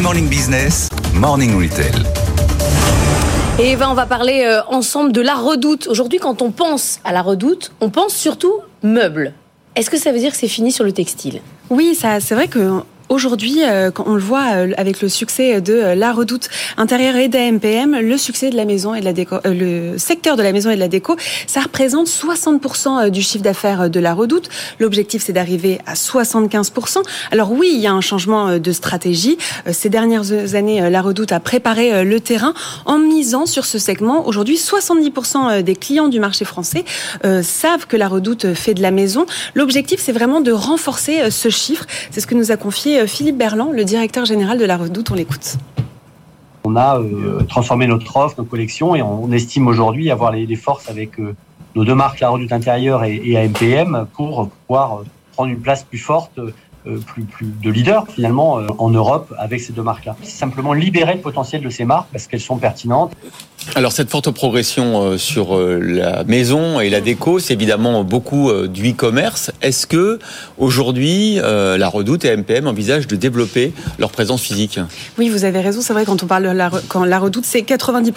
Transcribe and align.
Good 0.00 0.06
Morning 0.06 0.30
Business, 0.30 0.88
Morning 1.12 1.60
Retail. 1.60 1.92
Et 3.58 3.72
Eva, 3.72 3.90
on 3.90 3.92
va 3.92 4.06
parler 4.06 4.44
euh, 4.46 4.62
ensemble 4.68 5.12
de 5.12 5.20
la 5.20 5.34
redoute. 5.34 5.88
Aujourd'hui, 5.88 6.18
quand 6.18 6.40
on 6.40 6.52
pense 6.52 7.00
à 7.04 7.12
la 7.12 7.20
redoute, 7.20 7.72
on 7.82 7.90
pense 7.90 8.14
surtout 8.14 8.54
meubles. 8.82 9.34
Est-ce 9.76 9.90
que 9.90 9.98
ça 9.98 10.10
veut 10.10 10.18
dire 10.18 10.30
que 10.30 10.38
c'est 10.38 10.48
fini 10.48 10.72
sur 10.72 10.84
le 10.84 10.92
textile? 10.92 11.42
Oui, 11.68 11.94
ça, 11.94 12.18
c'est 12.18 12.34
vrai 12.34 12.48
que 12.48 12.80
Aujourd'hui, 13.10 13.64
euh, 13.64 13.90
on 14.06 14.14
le 14.14 14.20
voit 14.20 14.52
euh, 14.54 14.72
avec 14.76 15.02
le 15.02 15.08
succès 15.08 15.60
de 15.60 15.72
euh, 15.72 15.94
la 15.96 16.12
Redoute 16.12 16.48
intérieure 16.76 17.16
et 17.16 17.26
d'AMPM, 17.26 17.98
le 17.98 18.16
succès 18.16 18.50
de 18.50 18.56
la 18.56 18.64
maison 18.64 18.94
et 18.94 19.00
de 19.00 19.04
la 19.04 19.12
déco, 19.12 19.38
le 19.44 19.98
secteur 19.98 20.36
de 20.36 20.44
la 20.44 20.52
maison 20.52 20.70
et 20.70 20.76
de 20.76 20.80
la 20.80 20.86
déco, 20.86 21.16
ça 21.48 21.60
représente 21.60 22.06
60% 22.06 23.10
du 23.10 23.20
chiffre 23.20 23.42
d'affaires 23.42 23.90
de 23.90 23.98
la 23.98 24.14
Redoute. 24.14 24.48
L'objectif, 24.78 25.24
c'est 25.24 25.32
d'arriver 25.32 25.80
à 25.86 25.94
75%. 25.94 27.02
Alors 27.32 27.50
oui, 27.50 27.72
il 27.74 27.80
y 27.80 27.88
a 27.88 27.92
un 27.92 28.00
changement 28.00 28.60
de 28.60 28.72
stratégie. 28.72 29.38
Ces 29.72 29.88
dernières 29.88 30.54
années, 30.54 30.88
la 30.88 31.02
Redoute 31.02 31.32
a 31.32 31.40
préparé 31.40 32.04
le 32.04 32.20
terrain 32.20 32.54
en 32.86 32.98
misant 32.98 33.44
sur 33.44 33.64
ce 33.64 33.80
segment. 33.80 34.28
Aujourd'hui, 34.28 34.54
70% 34.54 35.62
des 35.62 35.74
clients 35.74 36.08
du 36.08 36.20
marché 36.20 36.44
français 36.44 36.84
savent 37.42 37.86
que 37.88 37.96
la 37.96 38.06
Redoute 38.06 38.54
fait 38.54 38.74
de 38.74 38.82
la 38.82 38.92
maison. 38.92 39.26
L'objectif, 39.56 40.00
c'est 40.00 40.12
vraiment 40.12 40.40
de 40.40 40.52
renforcer 40.52 41.30
ce 41.30 41.48
chiffre. 41.48 41.86
C'est 42.12 42.20
ce 42.20 42.28
que 42.28 42.36
nous 42.36 42.52
a 42.52 42.56
confié 42.56 42.99
euh, 43.00 43.06
Philippe 43.06 43.36
Berland, 43.36 43.72
le 43.72 43.84
directeur 43.84 44.24
général 44.24 44.58
de 44.58 44.64
la 44.64 44.76
Redoute. 44.76 45.10
On 45.10 45.14
l'écoute. 45.14 45.56
On 46.64 46.76
a 46.76 46.98
euh, 46.98 47.42
transformé 47.48 47.86
notre 47.86 48.16
offre, 48.16 48.36
nos 48.38 48.44
collections, 48.44 48.94
et 48.94 49.02
on 49.02 49.32
estime 49.32 49.66
aujourd'hui 49.66 50.10
avoir 50.10 50.30
les, 50.32 50.56
forces 50.56 50.88
avec 50.88 51.18
euh, 51.18 51.34
nos 51.74 51.84
deux 51.84 51.94
marques, 51.94 52.20
la 52.20 52.28
Redoute 52.28 52.52
intérieure 52.52 53.04
et, 53.04 53.36
AMPM, 53.36 54.06
pour 54.12 54.50
pouvoir 54.66 55.02
prendre 55.32 55.50
une 55.50 55.60
place 55.60 55.84
plus 55.84 55.98
forte 55.98 56.38
plus, 57.06 57.26
de 57.62 57.70
leaders 57.70 58.06
finalement 58.08 58.54
en 58.78 58.88
Europe 58.88 59.34
avec 59.38 59.60
ces 59.60 59.74
deux 59.74 59.82
marques-là. 59.82 60.16
C'est 60.22 60.30
simplement 60.30 60.72
libérer 60.72 61.14
le 61.14 61.20
potentiel 61.20 61.62
de 61.62 61.68
ces 61.68 61.84
marques 61.84 62.08
parce 62.10 62.26
qu'elles 62.26 62.40
sont 62.40 62.56
pertinentes. 62.56 63.12
Alors 63.74 63.92
cette 63.92 64.10
forte 64.10 64.30
progression 64.30 65.02
euh, 65.02 65.18
sur 65.18 65.58
la 65.58 66.24
maison 66.24 66.80
et 66.80 66.90
la 66.90 67.00
déco, 67.00 67.38
c'est 67.38 67.54
évidemment 67.54 68.02
beaucoup 68.04 68.52
du 68.66 68.90
e-commerce. 68.90 69.52
Est-ce 69.62 69.86
que 69.86 70.18
aujourd'hui 70.58 71.36
la 71.36 71.88
Redoute 71.88 72.24
et 72.24 72.36
MPM 72.36 72.66
envisagent 72.66 73.06
de 73.06 73.16
développer 73.16 73.72
leur 73.98 74.10
présence 74.10 74.42
physique? 74.42 74.80
Oui, 75.18 75.28
vous 75.28 75.44
avez 75.44 75.60
raison. 75.60 75.80
C'est 75.80 75.92
vrai 75.92 76.04
quand 76.04 76.22
on 76.22 76.26
parle 76.26 76.44
de 76.44 77.04
la 77.06 77.18
Redoute, 77.18 77.44
c'est 77.44 77.62
90 77.62 78.12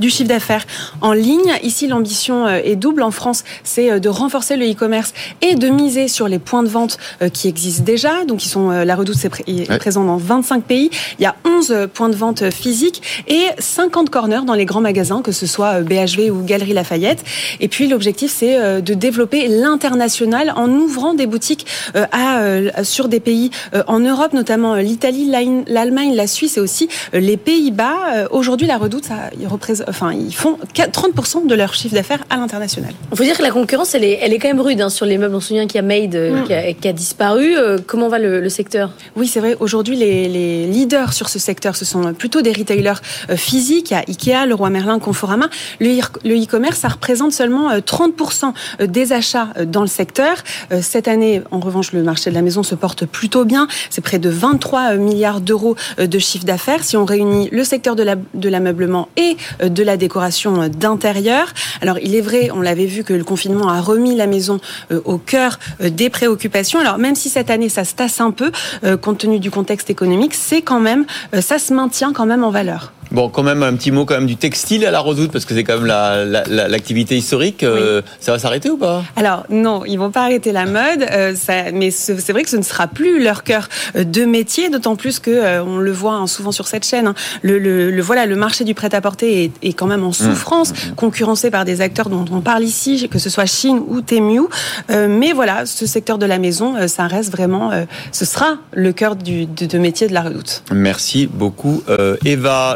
du 0.00 0.10
chiffre 0.10 0.28
d'affaires 0.28 0.66
en 1.00 1.12
ligne. 1.12 1.52
Ici, 1.62 1.86
l'ambition 1.86 2.46
euh, 2.46 2.60
est 2.62 2.76
double. 2.76 3.02
En 3.02 3.10
France, 3.10 3.44
c'est 3.64 3.90
euh, 3.90 3.98
de 3.98 4.08
renforcer 4.08 4.56
le 4.56 4.70
e-commerce 4.70 5.12
et 5.42 5.54
de 5.54 5.68
miser 5.68 6.08
sur 6.08 6.28
les 6.28 6.38
points 6.38 6.62
de 6.62 6.68
vente 6.68 6.98
euh, 7.22 7.28
qui 7.28 7.48
existent 7.48 7.84
déjà. 7.84 8.24
Donc, 8.24 8.44
ils 8.44 8.48
sont, 8.48 8.70
la 8.70 8.96
Redoute 8.96 9.16
est 9.46 9.78
présent 9.78 10.04
dans 10.04 10.16
25 10.16 10.64
pays. 10.64 10.90
Il 11.18 11.22
y 11.22 11.26
a 11.26 11.36
11 11.44 11.88
points 11.92 12.08
de 12.08 12.16
vente 12.16 12.50
physiques 12.50 13.24
et 13.28 13.44
50 13.58 14.10
corners 14.10 14.44
dans 14.46 14.54
les 14.54 14.64
grands 14.64 14.80
magasins, 14.80 15.22
que 15.22 15.32
ce 15.32 15.46
soit 15.46 15.80
BHV 15.80 16.30
ou 16.30 16.42
Galerie 16.42 16.72
Lafayette. 16.72 17.24
Et 17.60 17.68
puis, 17.68 17.86
l'objectif, 17.88 18.32
c'est 18.34 18.82
de 18.82 18.94
développer 18.94 19.48
l'international 19.48 20.52
en 20.56 20.70
ouvrant 20.70 21.14
des 21.14 21.26
boutiques 21.26 21.66
à, 21.94 22.84
sur 22.84 23.08
des 23.08 23.20
pays 23.20 23.50
en 23.86 24.00
Europe, 24.00 24.32
notamment 24.32 24.74
l'Italie, 24.74 25.30
l'Allemagne, 25.66 26.14
la 26.14 26.26
Suisse 26.26 26.56
et 26.56 26.60
aussi 26.60 26.88
les 27.12 27.36
Pays-Bas. 27.36 28.28
Aujourd'hui, 28.30 28.66
la 28.66 28.78
Redoute, 28.78 29.04
ça, 29.04 29.30
il 29.40 29.46
représente 29.46 29.85
enfin, 29.88 30.12
ils 30.12 30.34
font 30.34 30.58
30% 30.74 31.46
de 31.46 31.54
leur 31.54 31.74
chiffre 31.74 31.94
d'affaires 31.94 32.24
à 32.30 32.36
l'international. 32.36 32.92
Il 33.12 33.16
faut 33.16 33.24
dire 33.24 33.36
que 33.36 33.42
la 33.42 33.50
concurrence, 33.50 33.94
elle 33.94 34.04
est, 34.04 34.18
elle 34.20 34.32
est 34.32 34.38
quand 34.38 34.48
même 34.48 34.60
rude 34.60 34.80
hein, 34.80 34.88
sur 34.88 35.06
les 35.06 35.18
meubles. 35.18 35.34
On 35.34 35.40
se 35.40 35.48
souvient 35.48 35.66
qu'il 35.66 35.76
y 35.76 35.78
a 35.78 35.82
Made 35.82 36.14
euh, 36.14 36.42
mm. 36.42 36.74
qui, 36.80 36.88
a, 36.88 36.92
disparu. 36.92 37.56
Euh, 37.56 37.78
comment 37.84 38.08
va 38.08 38.18
le, 38.18 38.48
secteur? 38.48 38.90
Oui, 39.16 39.26
c'est 39.26 39.40
vrai. 39.40 39.56
Aujourd'hui, 39.60 39.96
les, 39.96 40.66
leaders 40.66 41.12
sur 41.12 41.28
ce 41.28 41.38
secteur, 41.38 41.76
ce 41.76 41.84
sont 41.84 42.12
plutôt 42.14 42.42
des 42.42 42.52
retailers 42.52 43.00
euh, 43.30 43.36
physiques. 43.36 43.90
Il 43.90 43.94
y 43.94 43.96
a 43.96 44.04
Ikea, 44.06 44.46
Leroy 44.46 44.70
Merlin, 44.70 44.98
Conforama. 44.98 45.48
Le 45.80 46.44
e-commerce, 46.44 46.78
ça 46.78 46.88
représente 46.88 47.32
seulement 47.32 47.76
30% 47.76 48.52
des 48.86 49.12
achats 49.12 49.48
dans 49.66 49.80
le 49.80 49.86
secteur. 49.86 50.36
Cette 50.80 51.08
année, 51.08 51.42
en 51.50 51.60
revanche, 51.60 51.92
le 51.92 52.02
marché 52.02 52.30
de 52.30 52.34
la 52.34 52.42
maison 52.42 52.62
se 52.62 52.74
porte 52.74 53.06
plutôt 53.06 53.44
bien. 53.44 53.68
C'est 53.90 54.00
près 54.00 54.18
de 54.18 54.28
23 54.28 54.94
milliards 54.94 55.40
d'euros 55.40 55.76
de 55.98 56.18
chiffre 56.18 56.44
d'affaires. 56.44 56.84
Si 56.84 56.96
on 56.96 57.04
réunit 57.04 57.48
le 57.52 57.64
secteur 57.64 57.96
de 57.96 58.48
l'ameublement 58.48 59.08
et 59.16 59.36
de 59.76 59.84
la 59.84 59.96
décoration 59.96 60.68
d'intérieur. 60.68 61.52
Alors 61.82 61.98
il 62.00 62.16
est 62.16 62.20
vrai, 62.20 62.50
on 62.52 62.60
l'avait 62.60 62.86
vu 62.86 63.04
que 63.04 63.12
le 63.12 63.22
confinement 63.22 63.68
a 63.68 63.80
remis 63.80 64.16
la 64.16 64.26
maison 64.26 64.58
euh, 64.90 65.00
au 65.04 65.18
cœur 65.18 65.60
euh, 65.80 65.90
des 65.90 66.10
préoccupations. 66.10 66.80
Alors 66.80 66.98
même 66.98 67.14
si 67.14 67.28
cette 67.28 67.50
année 67.50 67.68
ça 67.68 67.84
se 67.84 67.94
tasse 67.94 68.20
un 68.20 68.30
peu, 68.30 68.50
euh, 68.84 68.96
compte 68.96 69.18
tenu 69.18 69.38
du 69.38 69.50
contexte 69.50 69.90
économique, 69.90 70.34
c'est 70.34 70.62
quand 70.62 70.80
même, 70.80 71.04
ça 71.40 71.58
se 71.58 71.72
maintient 71.72 72.12
quand 72.12 72.26
même 72.26 72.42
en 72.42 72.50
valeur. 72.50 72.92
Bon, 73.16 73.30
quand 73.30 73.42
même 73.42 73.62
un 73.62 73.72
petit 73.72 73.92
mot 73.92 74.04
quand 74.04 74.16
même 74.16 74.26
du 74.26 74.36
textile 74.36 74.84
à 74.84 74.90
la 74.90 75.00
Redoute 75.00 75.32
parce 75.32 75.46
que 75.46 75.54
c'est 75.54 75.64
quand 75.64 75.80
même 75.80 75.86
l'activité 75.86 77.14
la, 77.14 77.18
historique. 77.18 77.62
Euh, 77.62 78.02
ça 78.20 78.32
va 78.32 78.38
s'arrêter 78.38 78.68
ou 78.68 78.76
pas? 78.76 79.04
Alors 79.16 79.46
non, 79.48 79.86
ils 79.86 79.96
vont 79.96 80.10
pas 80.10 80.24
arrêter 80.24 80.52
la 80.52 80.66
mode, 80.66 81.00
euh, 81.10 81.34
ça, 81.34 81.72
mais 81.72 81.90
c'est 81.90 82.32
vrai 82.32 82.42
que 82.42 82.50
ce 82.50 82.58
ne 82.58 82.62
sera 82.62 82.88
plus 82.88 83.24
leur 83.24 83.42
cœur 83.42 83.70
euh, 83.96 84.04
de 84.04 84.26
métier, 84.26 84.68
d'autant 84.68 84.96
plus 84.96 85.18
que 85.18 85.62
on 85.62 85.78
le 85.78 85.92
voit 85.92 86.12
hein, 86.12 86.26
souvent 86.26 86.52
sur 86.52 86.66
cette 86.66 86.84
chaîne. 86.84 87.06
Hein, 87.06 87.14
le, 87.40 87.58
le, 87.58 88.02
voilà, 88.02 88.26
le 88.26 88.36
marché 88.36 88.64
du 88.64 88.74
prêt-à-porter 88.74 89.44
est, 89.44 89.50
est, 89.62 89.72
quand 89.72 89.86
même 89.86 90.04
en 90.04 90.10
mmh. 90.10 90.12
souffrance, 90.12 90.72
mmh. 90.72 90.94
concurrencé 90.96 91.50
par 91.50 91.64
des 91.64 91.80
acteurs 91.80 92.10
dont 92.10 92.26
on 92.30 92.42
parle 92.42 92.64
ici, 92.64 93.08
que 93.08 93.18
ce 93.18 93.30
soit 93.30 93.46
Chine 93.46 93.80
ou 93.88 94.02
Temu. 94.02 94.42
mais 94.90 95.32
voilà, 95.32 95.64
ce 95.64 95.86
secteur 95.86 96.18
de 96.18 96.26
la 96.26 96.38
maison, 96.38 96.86
ça 96.86 97.06
reste 97.06 97.30
vraiment, 97.32 97.70
ce 98.12 98.26
sera 98.26 98.58
le 98.74 98.92
cœur 98.92 99.16
du, 99.16 99.46
de, 99.46 99.64
de 99.64 99.78
métier 99.78 100.06
de 100.06 100.12
la 100.12 100.20
Redoute. 100.20 100.64
Merci 100.70 101.26
beaucoup, 101.26 101.82
Eva. 102.26 102.74